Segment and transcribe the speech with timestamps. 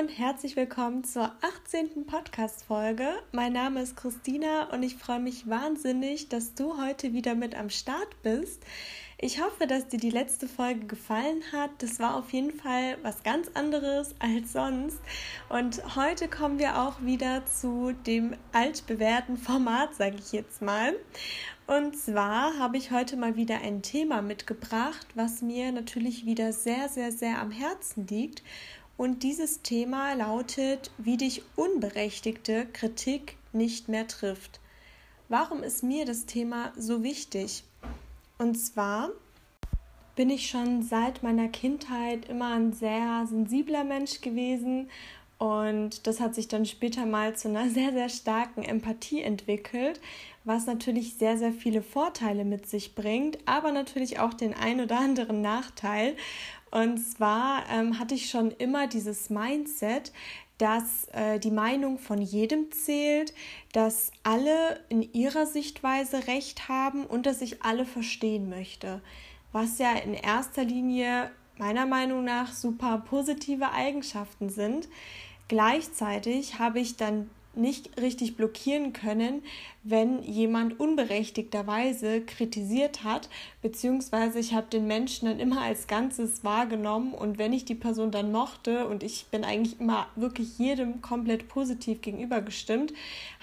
[0.00, 2.06] und herzlich willkommen zur 18.
[2.06, 3.06] Podcast-Folge.
[3.32, 7.68] Mein Name ist Christina und ich freue mich wahnsinnig, dass du heute wieder mit am
[7.68, 8.64] Start bist.
[9.18, 11.70] Ich hoffe, dass dir die letzte Folge gefallen hat.
[11.80, 14.98] Das war auf jeden Fall was ganz anderes als sonst.
[15.50, 20.94] Und heute kommen wir auch wieder zu dem altbewährten Format, sage ich jetzt mal.
[21.66, 26.88] Und zwar habe ich heute mal wieder ein Thema mitgebracht, was mir natürlich wieder sehr,
[26.88, 28.42] sehr, sehr am Herzen liegt.
[29.00, 34.60] Und dieses Thema lautet, wie dich unberechtigte Kritik nicht mehr trifft.
[35.30, 37.64] Warum ist mir das Thema so wichtig?
[38.36, 39.08] Und zwar
[40.16, 44.90] bin ich schon seit meiner Kindheit immer ein sehr sensibler Mensch gewesen
[45.40, 49.98] und das hat sich dann später mal zu einer sehr, sehr starken Empathie entwickelt,
[50.44, 54.98] was natürlich sehr, sehr viele Vorteile mit sich bringt, aber natürlich auch den ein oder
[54.98, 56.14] anderen Nachteil.
[56.70, 60.12] Und zwar ähm, hatte ich schon immer dieses Mindset,
[60.58, 63.32] dass äh, die Meinung von jedem zählt,
[63.72, 69.00] dass alle in ihrer Sichtweise recht haben und dass ich alle verstehen möchte.
[69.52, 74.88] Was ja in erster Linie meiner Meinung nach super positive Eigenschaften sind.
[75.48, 79.42] Gleichzeitig habe ich dann nicht richtig blockieren können,
[79.82, 83.28] wenn jemand unberechtigterweise kritisiert hat,
[83.60, 88.10] beziehungsweise ich habe den Menschen dann immer als Ganzes wahrgenommen und wenn ich die Person
[88.10, 92.92] dann mochte und ich bin eigentlich immer wirklich jedem komplett positiv gegenübergestimmt,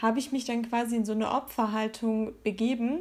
[0.01, 2.99] habe ich mich dann quasi in so eine Opferhaltung begeben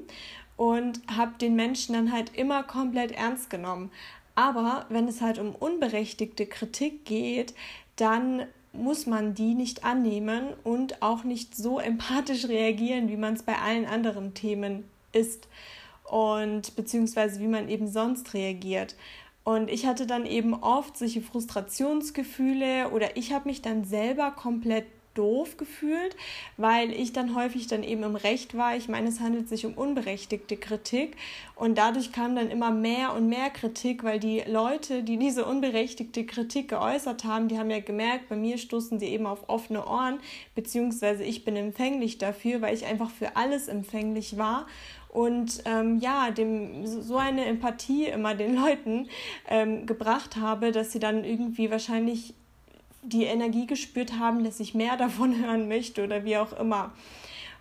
[0.56, 3.90] und habe den Menschen dann halt immer komplett ernst genommen.
[4.34, 7.54] Aber wenn es halt um unberechtigte Kritik geht,
[7.96, 8.46] dann
[8.78, 13.56] muss man die nicht annehmen und auch nicht so empathisch reagieren, wie man es bei
[13.58, 15.48] allen anderen Themen ist
[16.04, 18.94] und beziehungsweise wie man eben sonst reagiert.
[19.44, 24.86] Und ich hatte dann eben oft solche Frustrationsgefühle oder ich habe mich dann selber komplett
[25.16, 26.16] doof gefühlt,
[26.56, 28.76] weil ich dann häufig dann eben im Recht war.
[28.76, 31.16] Ich meine, es handelt sich um unberechtigte Kritik
[31.54, 36.24] und dadurch kam dann immer mehr und mehr Kritik, weil die Leute, die diese unberechtigte
[36.26, 40.18] Kritik geäußert haben, die haben ja gemerkt, bei mir stoßen sie eben auf offene Ohren,
[40.54, 44.66] beziehungsweise ich bin empfänglich dafür, weil ich einfach für alles empfänglich war
[45.16, 49.08] und ähm, ja, dem so eine Empathie immer den Leuten
[49.48, 52.34] ähm, gebracht habe, dass sie dann irgendwie wahrscheinlich
[53.06, 56.92] die Energie gespürt haben, dass ich mehr davon hören möchte oder wie auch immer.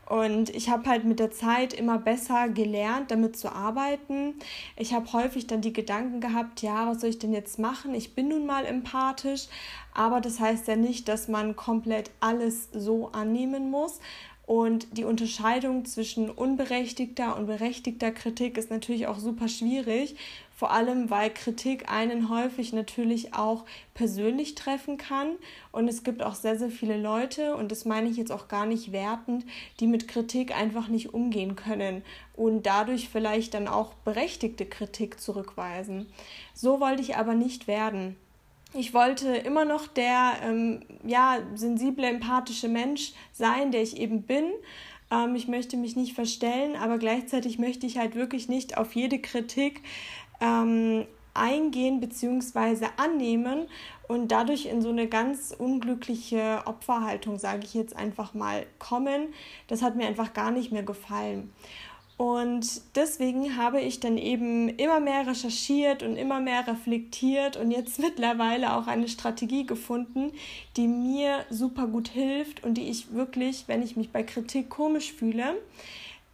[0.08, 4.36] Und ich habe halt mit der Zeit immer besser gelernt, damit zu arbeiten.
[4.78, 7.96] Ich habe häufig dann die Gedanken gehabt, ja, was soll ich denn jetzt machen?
[7.96, 9.48] Ich bin nun mal empathisch,
[9.96, 14.00] aber das heißt ja nicht, dass man komplett alles so annehmen muss.
[14.46, 20.16] Und die Unterscheidung zwischen unberechtigter und berechtigter Kritik ist natürlich auch super schwierig,
[20.56, 25.36] vor allem weil Kritik einen häufig natürlich auch persönlich treffen kann.
[25.72, 28.66] Und es gibt auch sehr, sehr viele Leute, und das meine ich jetzt auch gar
[28.66, 29.46] nicht wertend,
[29.80, 32.04] die mit Kritik einfach nicht umgehen können
[32.36, 36.08] und dadurch vielleicht dann auch berechtigte Kritik zurückweisen.
[36.54, 38.16] So wollte ich aber nicht werden.
[38.74, 44.46] Ich wollte immer noch der ähm, ja, sensible, empathische Mensch sein, der ich eben bin.
[45.12, 49.20] Ähm, ich möchte mich nicht verstellen, aber gleichzeitig möchte ich halt wirklich nicht auf jede
[49.20, 49.82] Kritik
[50.42, 52.88] ähm, eingehen bzw.
[52.98, 53.68] annehmen
[54.08, 59.34] und dadurch in so eine ganz unglückliche Opferhaltung, sage ich jetzt einfach mal, kommen.
[59.68, 61.52] Das hat mir einfach gar nicht mehr gefallen.
[62.18, 68.00] Und deswegen habe ich dann eben immer mehr recherchiert und immer mehr reflektiert und jetzt
[68.00, 70.32] mittlerweile auch eine Strategie gefunden,
[70.78, 75.12] die mir super gut hilft und die ich wirklich, wenn ich mich bei Kritik komisch
[75.12, 75.56] fühle,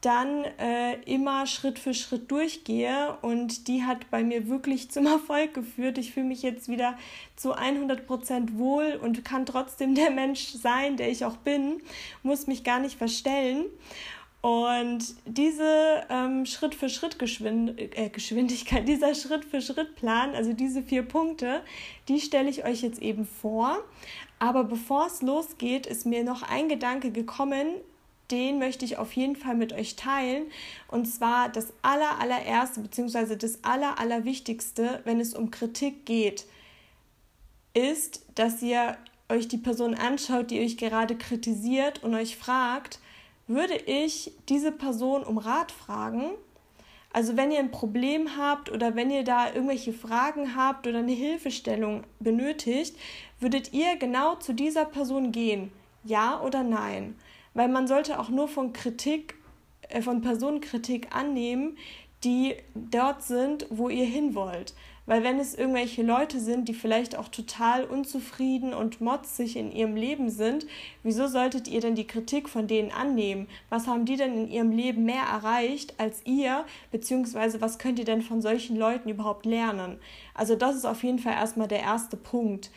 [0.01, 5.53] dann äh, immer Schritt für Schritt durchgehe und die hat bei mir wirklich zum Erfolg
[5.53, 5.97] geführt.
[5.97, 6.97] Ich fühle mich jetzt wieder
[7.35, 11.81] zu 100% wohl und kann trotzdem der Mensch sein, der ich auch bin,
[12.23, 13.66] muss mich gar nicht verstellen.
[14.41, 20.54] Und diese ähm, Schritt für Schritt Geschwind äh, Geschwindigkeit, dieser Schritt für Schritt Plan, also
[20.54, 21.62] diese vier Punkte,
[22.07, 23.77] die stelle ich euch jetzt eben vor.
[24.39, 27.68] Aber bevor es losgeht, ist mir noch ein Gedanke gekommen,
[28.31, 30.45] den möchte ich auf jeden Fall mit euch teilen.
[30.88, 36.45] Und zwar das aller, allererste, beziehungsweise das aller, allerwichtigste, wenn es um Kritik geht,
[37.74, 38.98] ist, dass ihr
[39.30, 43.00] euch die Person anschaut, die euch gerade kritisiert und euch fragt,
[43.48, 46.31] würde ich diese Person um Rat fragen?
[47.13, 51.12] Also wenn ihr ein Problem habt oder wenn ihr da irgendwelche Fragen habt oder eine
[51.12, 52.95] Hilfestellung benötigt,
[53.39, 55.72] würdet ihr genau zu dieser Person gehen?
[56.04, 57.16] Ja oder nein?
[57.53, 59.36] Weil man sollte auch nur von Kritik,
[59.89, 61.77] äh, von Personenkritik annehmen,
[62.24, 64.74] die dort sind, wo ihr hin wollt.
[65.07, 69.95] Weil wenn es irgendwelche Leute sind, die vielleicht auch total unzufrieden und motzig in ihrem
[69.95, 70.68] Leben sind,
[71.01, 73.48] wieso solltet ihr denn die Kritik von denen annehmen?
[73.69, 76.65] Was haben die denn in ihrem Leben mehr erreicht als ihr?
[76.92, 79.97] Beziehungsweise was könnt ihr denn von solchen Leuten überhaupt lernen?
[80.36, 82.69] Also das ist auf jeden Fall erstmal der erste Punkt.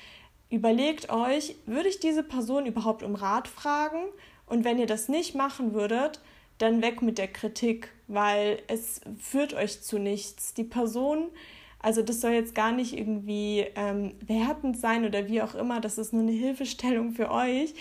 [0.49, 3.99] Überlegt euch, würde ich diese Person überhaupt um Rat fragen?
[4.47, 6.21] Und wenn ihr das nicht machen würdet,
[6.59, 10.55] dann weg mit der Kritik, weil es führt euch zu nichts.
[10.55, 11.31] Die Person,
[11.81, 15.99] also das soll jetzt gar nicht irgendwie ähm, wertend sein oder wie auch immer, das
[15.99, 17.75] ist nur eine Hilfestellung für euch.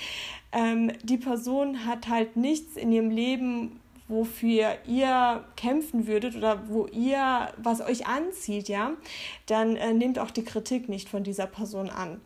[0.51, 6.87] Ähm, die Person hat halt nichts in ihrem Leben, wofür ihr kämpfen würdet oder wo
[6.87, 8.93] ihr, was euch anzieht, ja,
[9.45, 12.19] dann äh, nehmt auch die Kritik nicht von dieser Person an.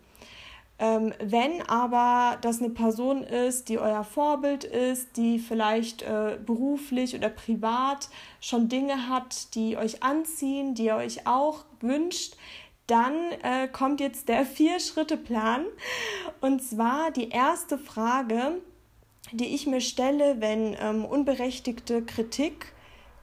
[0.80, 7.16] Ähm, wenn aber das eine Person ist, die euer Vorbild ist, die vielleicht äh, beruflich
[7.16, 8.08] oder privat
[8.40, 12.36] schon Dinge hat, die euch anziehen, die ihr euch auch wünscht,
[12.86, 15.64] dann äh, kommt jetzt der Vier-Schritte-Plan.
[16.40, 18.60] Und zwar die erste Frage,
[19.32, 22.72] die ich mir stelle, wenn ähm, unberechtigte Kritik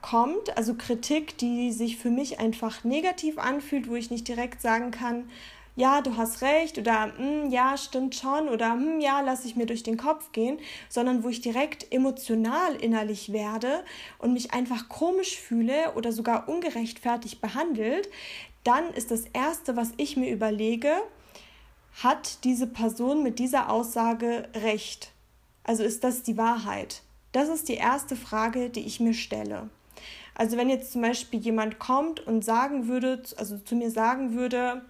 [0.02, 4.90] kommt, also Kritik, die sich für mich einfach negativ anfühlt, wo ich nicht direkt sagen
[4.90, 5.28] kann,
[5.76, 9.66] ja, du hast recht oder hm, ja, stimmt schon oder hm, ja, lass ich mir
[9.66, 10.58] durch den Kopf gehen,
[10.88, 13.84] sondern wo ich direkt emotional innerlich werde
[14.18, 18.08] und mich einfach komisch fühle oder sogar ungerechtfertigt behandelt,
[18.64, 20.92] dann ist das Erste, was ich mir überlege,
[22.02, 25.12] hat diese Person mit dieser Aussage recht?
[25.62, 27.02] Also ist das die Wahrheit?
[27.32, 29.68] Das ist die erste Frage, die ich mir stelle.
[30.34, 34.82] Also wenn jetzt zum Beispiel jemand kommt und sagen würde, also zu mir sagen würde,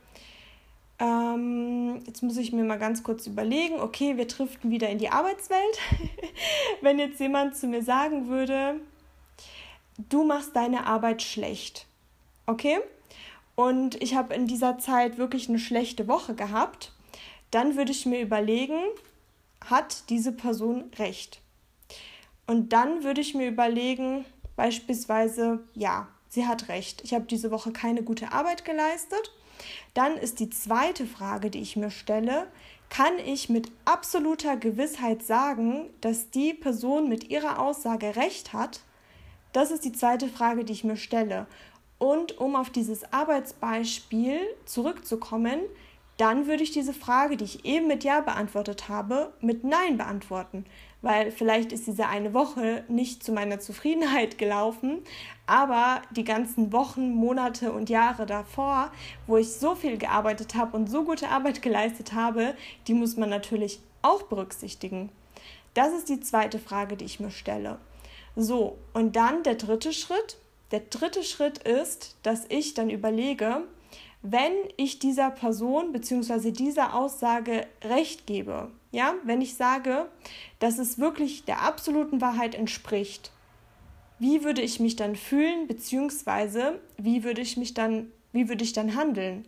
[0.99, 5.11] ähm, jetzt muss ich mir mal ganz kurz überlegen, okay, wir driften wieder in die
[5.11, 5.79] Arbeitswelt.
[6.81, 8.81] Wenn jetzt jemand zu mir sagen würde,
[10.09, 11.87] du machst deine Arbeit schlecht,
[12.47, 12.79] okay?
[13.55, 16.93] Und ich habe in dieser Zeit wirklich eine schlechte Woche gehabt,
[17.51, 18.79] dann würde ich mir überlegen,
[19.65, 21.41] hat diese Person recht?
[22.47, 24.25] Und dann würde ich mir überlegen,
[24.57, 27.03] beispielsweise, ja, sie hat recht.
[27.05, 29.33] Ich habe diese Woche keine gute Arbeit geleistet
[29.95, 32.47] dann ist die zweite Frage, die ich mir stelle,
[32.89, 38.81] kann ich mit absoluter Gewissheit sagen, dass die Person mit ihrer Aussage recht hat?
[39.53, 41.47] Das ist die zweite Frage, die ich mir stelle.
[41.99, 45.61] Und um auf dieses Arbeitsbeispiel zurückzukommen,
[46.19, 50.65] dann würde ich diese Frage, die ich eben mit Ja beantwortet habe, mit Nein beantworten
[51.07, 55.03] weil vielleicht ist diese eine Woche nicht zu meiner Zufriedenheit gelaufen,
[55.47, 58.91] aber die ganzen Wochen, Monate und Jahre davor,
[59.29, 62.57] wo ich so viel gearbeitet habe und so gute Arbeit geleistet habe,
[62.89, 65.11] die muss man natürlich auch berücksichtigen.
[65.75, 67.79] Das ist die zweite Frage, die ich mir stelle.
[68.35, 70.39] So, und dann der dritte Schritt.
[70.73, 73.63] Der dritte Schritt ist, dass ich dann überlege,
[74.23, 76.51] wenn ich dieser Person bzw.
[76.51, 80.07] dieser Aussage recht gebe, ja, wenn ich sage,
[80.59, 83.31] dass es wirklich der absoluten Wahrheit entspricht,
[84.19, 88.73] wie würde ich mich dann fühlen, beziehungsweise wie würde ich mich dann, wie würde ich
[88.73, 89.47] dann handeln?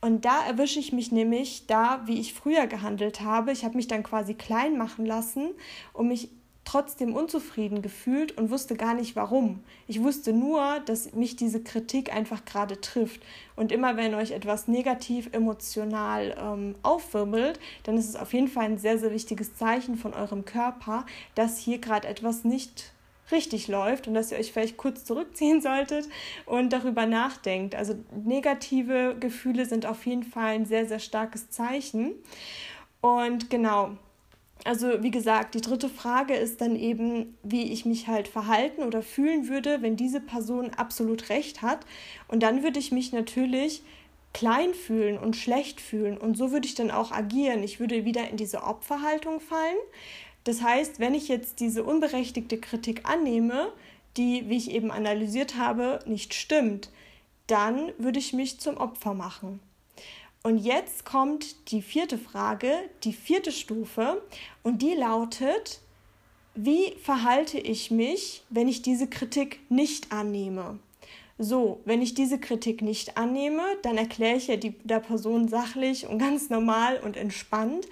[0.00, 3.52] Und da erwische ich mich nämlich da, wie ich früher gehandelt habe.
[3.52, 5.50] Ich habe mich dann quasi klein machen lassen,
[5.92, 6.30] um mich
[6.64, 9.64] trotzdem unzufrieden gefühlt und wusste gar nicht warum.
[9.88, 13.22] Ich wusste nur, dass mich diese Kritik einfach gerade trifft.
[13.56, 18.64] Und immer wenn euch etwas negativ emotional ähm, aufwirbelt, dann ist es auf jeden Fall
[18.66, 22.92] ein sehr, sehr wichtiges Zeichen von eurem Körper, dass hier gerade etwas nicht
[23.32, 26.08] richtig läuft und dass ihr euch vielleicht kurz zurückziehen solltet
[26.46, 27.74] und darüber nachdenkt.
[27.74, 32.14] Also negative Gefühle sind auf jeden Fall ein sehr, sehr starkes Zeichen.
[33.00, 33.96] Und genau,
[34.64, 39.02] also wie gesagt, die dritte Frage ist dann eben, wie ich mich halt verhalten oder
[39.02, 41.80] fühlen würde, wenn diese Person absolut recht hat.
[42.28, 43.82] Und dann würde ich mich natürlich
[44.32, 46.16] klein fühlen und schlecht fühlen.
[46.16, 47.62] Und so würde ich dann auch agieren.
[47.62, 49.78] Ich würde wieder in diese Opferhaltung fallen.
[50.44, 53.72] Das heißt, wenn ich jetzt diese unberechtigte Kritik annehme,
[54.16, 56.90] die, wie ich eben analysiert habe, nicht stimmt,
[57.46, 59.60] dann würde ich mich zum Opfer machen.
[60.42, 62.72] Und jetzt kommt die vierte Frage,
[63.04, 64.22] die vierte Stufe,
[64.62, 65.80] und die lautet,
[66.54, 70.78] wie verhalte ich mich, wenn ich diese Kritik nicht annehme?
[71.42, 76.06] So, wenn ich diese Kritik nicht annehme, dann erkläre ich ja die, der Person sachlich
[76.06, 77.88] und ganz normal und entspannt,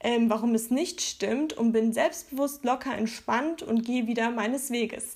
[0.00, 5.14] ähm, warum es nicht stimmt und bin selbstbewusst locker entspannt und gehe wieder meines Weges.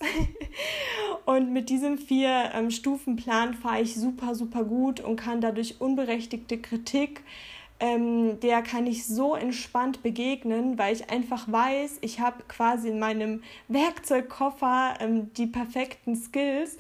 [1.27, 6.57] und mit diesem vier ähm, Stufenplan fahre ich super, super gut und kann dadurch unberechtigte
[6.57, 7.21] Kritik
[7.81, 13.01] ähm, der kann ich so entspannt begegnen, weil ich einfach weiß, ich habe quasi in
[13.01, 16.79] meinem Werkzeugkoffer ähm, die perfekten Skills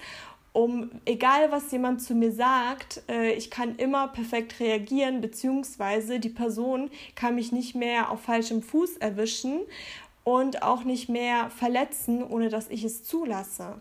[0.54, 6.28] um, egal was jemand zu mir sagt, äh, ich kann immer perfekt reagieren, beziehungsweise die
[6.28, 9.62] Person kann mich nicht mehr auf falschem Fuß erwischen
[10.22, 13.80] und auch nicht mehr verletzen, ohne dass ich es zulasse.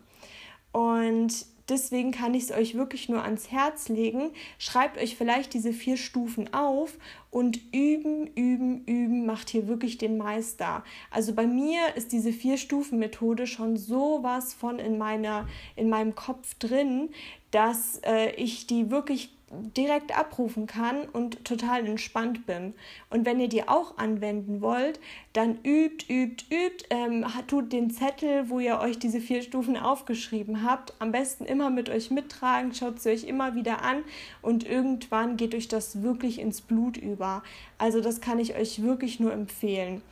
[0.72, 4.30] Und deswegen kann ich es euch wirklich nur ans Herz legen.
[4.58, 6.98] Schreibt euch vielleicht diese vier Stufen auf
[7.30, 10.84] und üben, üben, üben macht hier wirklich den Meister.
[11.10, 17.10] Also bei mir ist diese Vier-Stufen-Methode schon sowas von in, meiner, in meinem Kopf drin,
[17.50, 19.30] dass äh, ich die wirklich
[19.76, 22.74] direkt abrufen kann und total entspannt bin.
[23.10, 25.00] Und wenn ihr die auch anwenden wollt,
[25.32, 30.62] dann übt, übt, übt, ähm, tut den Zettel, wo ihr euch diese vier Stufen aufgeschrieben
[30.62, 34.02] habt, am besten immer mit euch mittragen, schaut sie euch immer wieder an
[34.42, 37.42] und irgendwann geht euch das wirklich ins Blut über.
[37.78, 40.02] Also das kann ich euch wirklich nur empfehlen.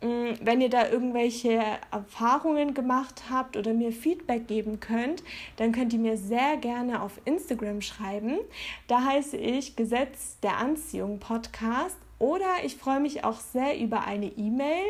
[0.00, 5.24] Mm, wenn ihr da irgendwelche Erfahrungen gemacht habt oder mir Feedback geben könnt,
[5.56, 8.38] dann könnt ihr mir sehr gerne auf Instagram schreiben.
[8.86, 14.26] Da heiße ich Gesetz der Anziehung Podcast oder ich freue mich auch sehr über eine
[14.26, 14.86] E-Mail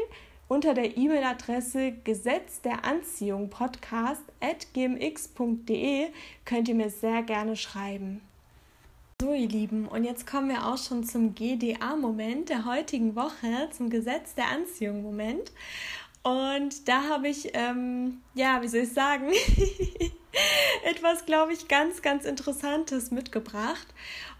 [0.46, 6.08] unter der E-Mail-Adresse Gesetz der Anziehung Podcast at gmx.de
[6.44, 8.22] könnt ihr mir sehr gerne schreiben.
[9.20, 13.90] So, ihr Lieben, und jetzt kommen wir auch schon zum GDA-Moment der heutigen Woche, zum
[13.90, 15.50] Gesetz der Anziehung-Moment.
[16.22, 19.32] Und da habe ich, ähm, ja, wie soll ich sagen,
[20.84, 23.88] etwas, glaube ich, ganz, ganz Interessantes mitgebracht.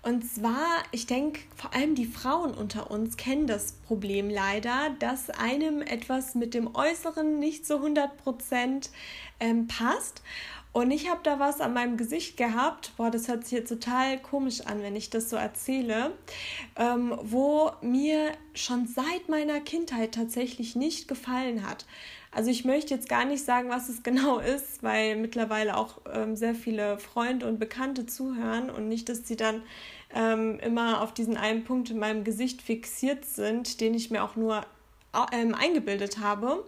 [0.02, 5.28] Und zwar, ich denke, vor allem die Frauen unter uns kennen das Problem leider, dass
[5.28, 8.90] einem etwas mit dem Äußeren nicht so 100%
[9.40, 10.22] ähm, passt.
[10.78, 14.16] Und ich habe da was an meinem Gesicht gehabt, boah, das hört sich jetzt total
[14.16, 16.12] komisch an, wenn ich das so erzähle,
[16.76, 21.84] ähm, wo mir schon seit meiner Kindheit tatsächlich nicht gefallen hat.
[22.30, 26.36] Also ich möchte jetzt gar nicht sagen, was es genau ist, weil mittlerweile auch ähm,
[26.36, 29.62] sehr viele Freunde und Bekannte zuhören und nicht, dass sie dann
[30.14, 34.36] ähm, immer auf diesen einen Punkt in meinem Gesicht fixiert sind, den ich mir auch
[34.36, 34.64] nur
[35.32, 36.64] ähm, eingebildet habe.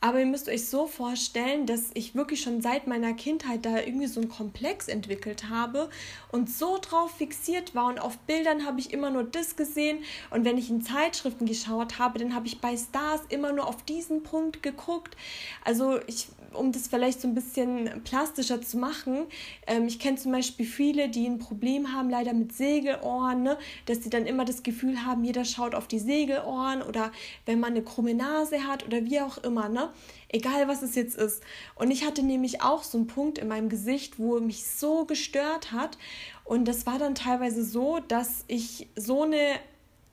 [0.00, 4.06] Aber ihr müsst euch so vorstellen, dass ich wirklich schon seit meiner Kindheit da irgendwie
[4.06, 5.88] so einen Komplex entwickelt habe
[6.30, 7.86] und so drauf fixiert war.
[7.86, 9.98] Und auf Bildern habe ich immer nur das gesehen.
[10.30, 13.82] Und wenn ich in Zeitschriften geschaut habe, dann habe ich bei Stars immer nur auf
[13.84, 15.16] diesen Punkt geguckt.
[15.64, 19.26] Also ich um das vielleicht so ein bisschen plastischer zu machen,
[19.66, 23.58] ähm, ich kenne zum Beispiel viele, die ein Problem haben, leider mit Segelohren, ne?
[23.86, 27.12] dass sie dann immer das Gefühl haben, jeder schaut auf die Segelohren oder
[27.44, 29.90] wenn man eine krumme Nase hat oder wie auch immer, ne?
[30.28, 31.42] egal was es jetzt ist.
[31.74, 35.72] Und ich hatte nämlich auch so einen Punkt in meinem Gesicht, wo mich so gestört
[35.72, 35.98] hat.
[36.44, 39.58] Und das war dann teilweise so, dass ich so eine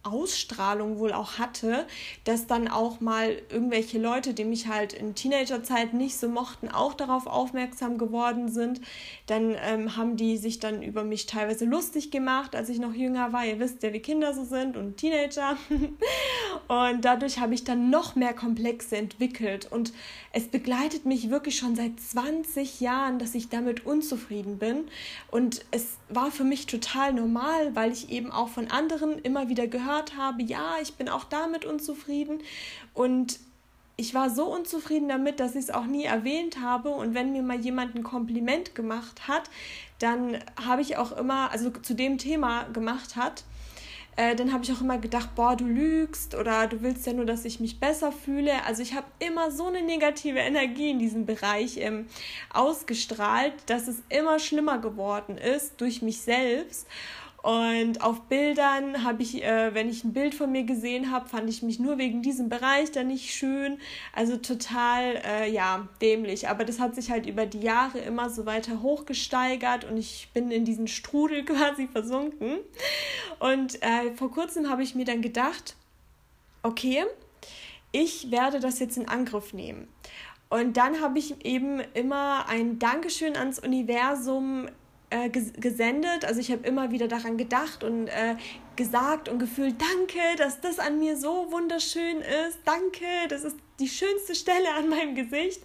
[0.03, 1.87] Ausstrahlung wohl auch hatte,
[2.25, 6.93] dass dann auch mal irgendwelche Leute, die mich halt in Teenagerzeit nicht so mochten, auch
[6.93, 8.81] darauf aufmerksam geworden sind.
[9.27, 13.31] Dann ähm, haben die sich dann über mich teilweise lustig gemacht, als ich noch jünger
[13.31, 13.45] war.
[13.45, 15.57] Ihr wisst ja, wie Kinder so sind und Teenager.
[16.67, 19.71] und dadurch habe ich dann noch mehr Komplexe entwickelt.
[19.71, 19.93] Und
[20.33, 24.85] es begleitet mich wirklich schon seit 20 Jahren, dass ich damit unzufrieden bin.
[25.31, 29.67] Und es war für mich total normal, weil ich eben auch von anderen immer wieder
[29.67, 32.39] gehört gehört habe, ja, ich bin auch damit unzufrieden.
[32.93, 33.39] Und
[33.95, 36.89] ich war so unzufrieden damit, dass ich es auch nie erwähnt habe.
[36.89, 39.49] Und wenn mir mal jemand ein Kompliment gemacht hat,
[39.99, 43.43] dann habe ich auch immer, also zu dem Thema gemacht hat,
[44.15, 47.25] äh, dann habe ich auch immer gedacht, boah, du lügst oder du willst ja nur,
[47.25, 48.63] dass ich mich besser fühle.
[48.65, 52.05] Also ich habe immer so eine negative Energie in diesem Bereich ähm,
[52.51, 56.87] ausgestrahlt, dass es immer schlimmer geworden ist durch mich selbst.
[57.43, 61.49] Und auf Bildern habe ich, äh, wenn ich ein Bild von mir gesehen habe, fand
[61.49, 63.79] ich mich nur wegen diesem Bereich da nicht schön.
[64.13, 66.47] Also total, äh, ja, dämlich.
[66.47, 70.51] Aber das hat sich halt über die Jahre immer so weiter hochgesteigert und ich bin
[70.51, 72.59] in diesen Strudel quasi versunken.
[73.39, 75.75] Und äh, vor kurzem habe ich mir dann gedacht,
[76.63, 77.03] okay,
[77.91, 79.89] ich werde das jetzt in Angriff nehmen.
[80.47, 84.69] Und dann habe ich eben immer ein Dankeschön ans Universum
[85.13, 86.25] äh, gesendet.
[86.25, 88.35] Also ich habe immer wieder daran gedacht und äh,
[88.75, 92.17] gesagt und gefühlt, danke, dass das an mir so wunderschön
[92.47, 92.57] ist.
[92.65, 95.61] Danke, das ist die schönste Stelle an meinem Gesicht.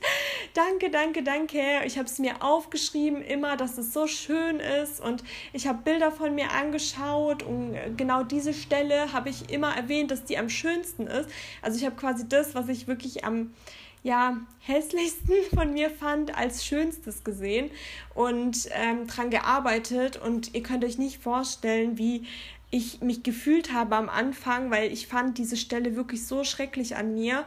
[0.53, 1.61] Danke, danke, danke.
[1.87, 5.01] Ich habe es mir aufgeschrieben, immer, dass es so schön ist.
[5.01, 5.25] Und
[5.55, 10.25] ich habe Bilder von mir angeschaut und genau diese Stelle habe ich immer erwähnt, dass
[10.25, 11.31] die am schönsten ist.
[11.63, 13.55] Also ich habe quasi das, was ich wirklich am
[14.03, 17.71] ja, hässlichsten von mir fand, als schönstes gesehen
[18.15, 20.17] und ähm, dran gearbeitet.
[20.17, 22.27] Und ihr könnt euch nicht vorstellen, wie
[22.71, 27.15] ich mich gefühlt habe am Anfang, weil ich fand diese Stelle wirklich so schrecklich an
[27.15, 27.45] mir.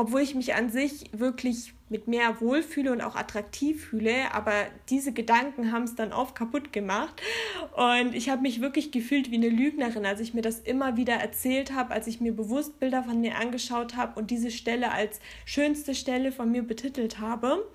[0.00, 4.54] Obwohl ich mich an sich wirklich mit mehr wohlfühle und auch attraktiv fühle, aber
[4.88, 7.20] diese Gedanken haben es dann oft kaputt gemacht
[7.76, 11.16] und ich habe mich wirklich gefühlt wie eine Lügnerin, als ich mir das immer wieder
[11.16, 15.20] erzählt habe, als ich mir bewusst Bilder von mir angeschaut habe und diese Stelle als
[15.44, 17.68] schönste Stelle von mir betitelt habe.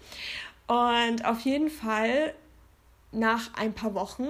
[0.65, 2.33] Und auf jeden Fall
[3.11, 4.29] nach ein paar Wochen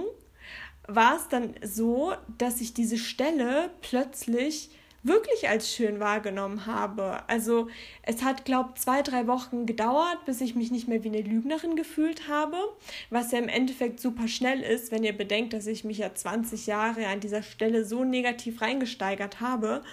[0.86, 4.70] war es dann so, dass ich diese Stelle plötzlich
[5.06, 7.22] wirklich als schön wahrgenommen habe.
[7.28, 7.68] Also
[8.02, 11.22] es hat, glaube ich, zwei, drei Wochen gedauert, bis ich mich nicht mehr wie eine
[11.22, 12.58] Lügnerin gefühlt habe,
[13.10, 16.66] was ja im Endeffekt super schnell ist, wenn ihr bedenkt, dass ich mich ja 20
[16.66, 19.84] Jahre an dieser Stelle so negativ reingesteigert habe.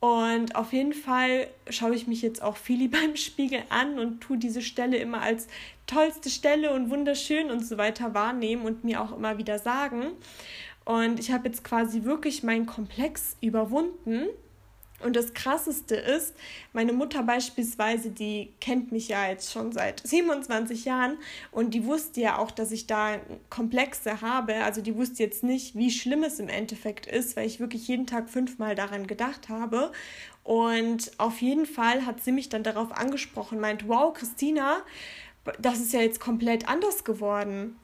[0.00, 4.38] Und auf jeden Fall schaue ich mich jetzt auch viel beim Spiegel an und tue
[4.38, 5.46] diese Stelle immer als
[5.86, 10.12] tollste Stelle und wunderschön und so weiter wahrnehmen und mir auch immer wieder sagen.
[10.84, 14.26] Und ich habe jetzt quasi wirklich meinen Komplex überwunden
[15.00, 16.34] und das Krasseste ist,
[16.72, 21.18] meine Mutter beispielsweise, die kennt mich ja jetzt schon seit 27 Jahren
[21.52, 24.56] und die wusste ja auch, dass ich da Komplexe habe.
[24.64, 28.06] Also die wusste jetzt nicht, wie schlimm es im Endeffekt ist, weil ich wirklich jeden
[28.08, 29.92] Tag fünfmal daran gedacht habe.
[30.42, 34.78] Und auf jeden Fall hat sie mich dann darauf angesprochen, meint, wow, Christina,
[35.60, 37.76] das ist ja jetzt komplett anders geworden.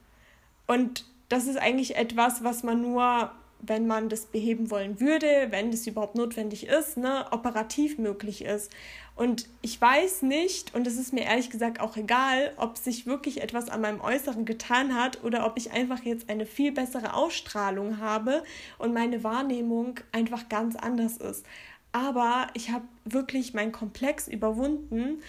[0.67, 3.31] Und das ist eigentlich etwas, was man nur
[3.67, 8.71] wenn man das beheben wollen würde, wenn das überhaupt notwendig ist, ne, operativ möglich ist.
[9.15, 13.41] Und ich weiß nicht, und es ist mir ehrlich gesagt auch egal, ob sich wirklich
[13.41, 17.99] etwas an meinem Äußeren getan hat oder ob ich einfach jetzt eine viel bessere Ausstrahlung
[17.99, 18.43] habe
[18.77, 21.45] und meine Wahrnehmung einfach ganz anders ist.
[21.93, 25.21] Aber ich habe wirklich meinen Komplex überwunden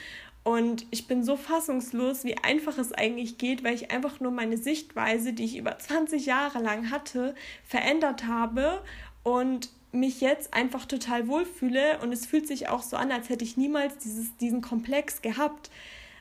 [0.47, 4.57] und ich bin so fassungslos, wie einfach es eigentlich geht, weil ich einfach nur meine
[4.57, 7.35] Sichtweise, die ich über 20 Jahre lang hatte,
[7.65, 8.81] verändert habe
[9.25, 11.99] und mich jetzt einfach total wohlfühle.
[12.01, 15.69] Und es fühlt sich auch so an, als hätte ich niemals dieses, diesen Komplex gehabt.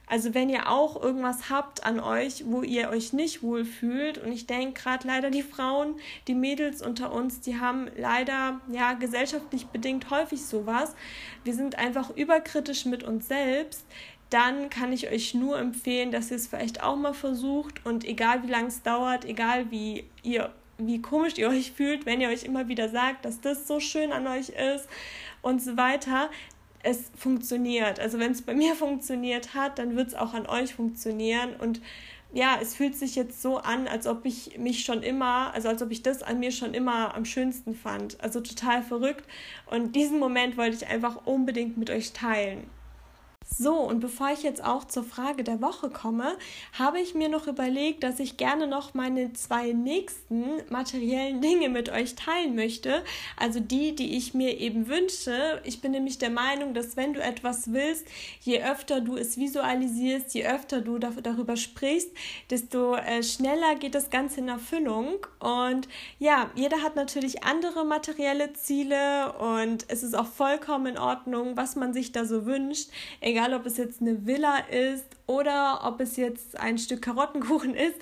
[0.08, 4.46] Also wenn ihr auch irgendwas habt an euch, wo ihr euch nicht wohlfühlt, und ich
[4.46, 5.96] denke gerade leider die Frauen,
[6.28, 10.96] die Mädels unter uns, die haben leider ja gesellschaftlich bedingt häufig sowas.
[11.44, 13.86] Wir sind einfach überkritisch mit uns selbst
[14.30, 18.44] dann kann ich euch nur empfehlen, dass ihr es vielleicht auch mal versucht und egal
[18.44, 22.44] wie lange es dauert, egal wie ihr wie komisch ihr euch fühlt, wenn ihr euch
[22.44, 24.88] immer wieder sagt, dass das so schön an euch ist
[25.42, 26.30] und so weiter,
[26.84, 28.00] es funktioniert.
[28.00, 31.82] Also wenn es bei mir funktioniert hat, dann wird es auch an euch funktionieren und
[32.34, 35.82] ja, es fühlt sich jetzt so an, als ob ich mich schon immer, also als
[35.82, 38.22] ob ich das an mir schon immer am schönsten fand.
[38.22, 39.24] Also total verrückt.
[39.68, 42.70] Und diesen Moment wollte ich einfach unbedingt mit euch teilen.
[43.48, 46.36] So, und bevor ich jetzt auch zur Frage der Woche komme,
[46.74, 51.90] habe ich mir noch überlegt, dass ich gerne noch meine zwei nächsten materiellen Dinge mit
[51.90, 53.04] euch teilen möchte.
[53.38, 55.62] Also die, die ich mir eben wünsche.
[55.64, 58.06] Ich bin nämlich der Meinung, dass wenn du etwas willst,
[58.42, 62.10] je öfter du es visualisierst, je öfter du darüber sprichst,
[62.50, 65.26] desto äh, schneller geht das Ganze in Erfüllung.
[65.40, 65.88] Und
[66.20, 71.78] ja, jeder hat natürlich andere materielle Ziele und es ist auch vollkommen in Ordnung, was
[71.78, 72.90] man sich da so wünscht
[73.22, 77.96] egal ob es jetzt eine Villa ist oder ob es jetzt ein Stück Karottenkuchen ist,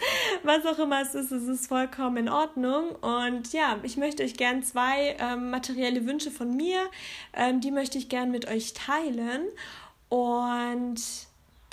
[0.43, 2.96] was auch immer es ist, es ist vollkommen in Ordnung.
[2.96, 6.80] Und ja, ich möchte euch gern zwei ähm, materielle Wünsche von mir,
[7.34, 9.41] ähm, die möchte ich gern mit euch teilen.
[10.10, 11.02] Und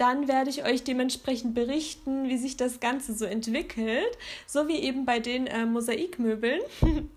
[0.00, 5.04] dann werde ich euch dementsprechend berichten, wie sich das Ganze so entwickelt, so wie eben
[5.04, 6.60] bei den äh, Mosaikmöbeln.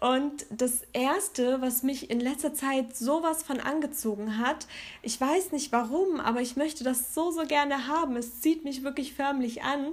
[0.00, 4.68] Und das Erste, was mich in letzter Zeit sowas von angezogen hat,
[5.02, 8.84] ich weiß nicht warum, aber ich möchte das so, so gerne haben, es zieht mich
[8.84, 9.88] wirklich förmlich an,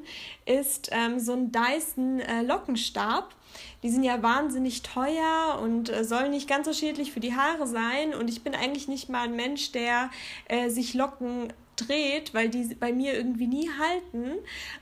[0.45, 3.33] ist ähm, so ein Dyson äh, Lockenstab.
[3.81, 7.65] Die sind ja wahnsinnig teuer und äh, sollen nicht ganz so schädlich für die Haare
[7.65, 8.13] sein.
[8.13, 10.11] Und ich bin eigentlich nicht mal ein Mensch, der
[10.47, 11.51] äh, sich Locken
[11.87, 14.37] dreht, weil die bei mir irgendwie nie halten.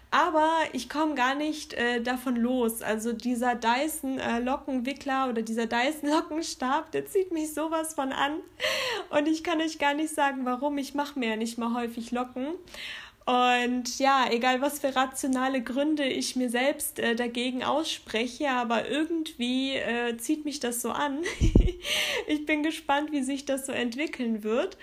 [0.10, 2.82] Aber ich komme gar nicht äh, davon los.
[2.82, 8.34] Also dieser Dyson äh, Lockenwickler oder dieser Dyson Lockenstab, der zieht mich sowas von an.
[9.10, 10.78] Und ich kann euch gar nicht sagen, warum.
[10.78, 12.54] Ich mache mir ja nicht mal häufig Locken.
[13.28, 19.76] Und ja, egal was für rationale Gründe ich mir selbst äh, dagegen ausspreche, aber irgendwie
[19.76, 21.20] äh, zieht mich das so an.
[22.28, 24.78] ich bin gespannt, wie sich das so entwickeln wird.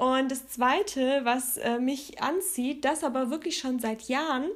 [0.00, 4.48] Und das Zweite, was äh, mich anzieht, das aber wirklich schon seit Jahren,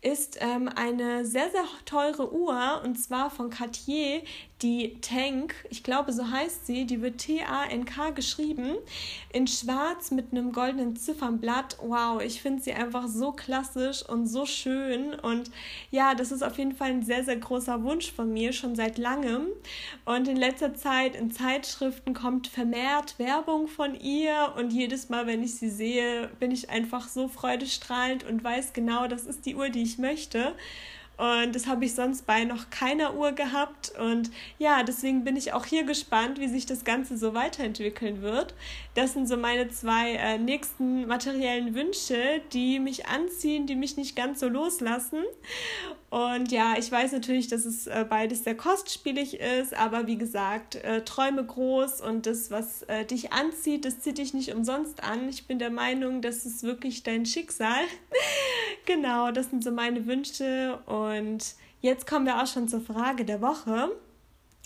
[0.00, 4.22] ist ähm, eine sehr, sehr teure Uhr und zwar von Cartier,
[4.60, 8.76] die Tank, ich glaube so heißt sie, die wird T-A-N-K geschrieben,
[9.32, 11.78] in schwarz mit einem goldenen Ziffernblatt.
[11.80, 15.50] Wow, ich finde sie einfach so klassisch und so schön und
[15.90, 18.98] ja, das ist auf jeden Fall ein sehr, sehr großer Wunsch von mir, schon seit
[18.98, 19.48] langem.
[20.04, 25.26] Und in letzter Zeit in Zeitschriften kommt vermehrt Werbung von ihr und je jedes Mal,
[25.26, 29.56] wenn ich sie sehe, bin ich einfach so freudestrahlend und weiß genau, das ist die
[29.56, 30.54] Uhr, die ich möchte.
[31.16, 33.92] Und das habe ich sonst bei noch keiner Uhr gehabt.
[33.98, 38.54] Und ja, deswegen bin ich auch hier gespannt, wie sich das Ganze so weiterentwickeln wird.
[38.94, 44.14] Das sind so meine zwei äh, nächsten materiellen Wünsche, die mich anziehen, die mich nicht
[44.14, 45.24] ganz so loslassen.
[46.12, 50.74] Und ja, ich weiß natürlich, dass es äh, beides sehr kostspielig ist, aber wie gesagt,
[50.74, 55.26] äh, Träume groß und das, was äh, dich anzieht, das zieht dich nicht umsonst an.
[55.30, 57.80] Ich bin der Meinung, das ist wirklich dein Schicksal.
[58.84, 60.80] genau, das sind so meine Wünsche.
[60.84, 63.88] Und jetzt kommen wir auch schon zur Frage der Woche.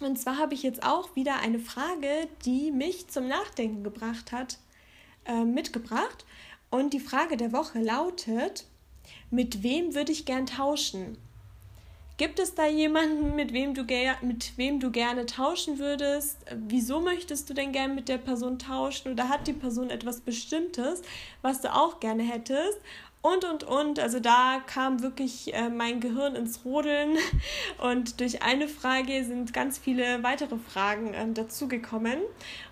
[0.00, 4.58] Und zwar habe ich jetzt auch wieder eine Frage, die mich zum Nachdenken gebracht hat,
[5.26, 6.26] äh, mitgebracht.
[6.70, 8.64] Und die Frage der Woche lautet,
[9.30, 11.18] mit wem würde ich gern tauschen?
[12.18, 13.84] Gibt es da jemanden, mit wem du,
[14.22, 16.38] mit wem du gerne tauschen würdest?
[16.54, 19.12] Wieso möchtest du denn gerne mit der Person tauschen?
[19.12, 21.02] Oder hat die Person etwas Bestimmtes,
[21.42, 22.78] was du auch gerne hättest?
[23.26, 23.98] Und, und, und.
[23.98, 27.16] Also da kam wirklich äh, mein Gehirn ins Rodeln
[27.78, 32.18] und durch eine Frage sind ganz viele weitere Fragen äh, dazugekommen.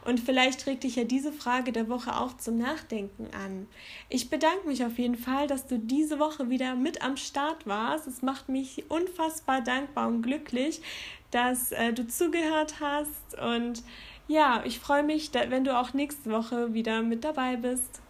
[0.05, 3.67] Und vielleicht regt dich ja diese Frage der Woche auch zum Nachdenken an.
[4.09, 8.07] Ich bedanke mich auf jeden Fall, dass du diese Woche wieder mit am Start warst.
[8.07, 10.81] Es macht mich unfassbar dankbar und glücklich,
[11.31, 13.41] dass äh, du zugehört hast.
[13.41, 13.83] Und
[14.29, 18.01] ja, ich freue mich, wenn du auch nächste Woche wieder mit dabei bist.